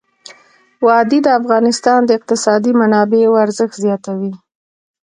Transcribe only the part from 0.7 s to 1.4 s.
وادي د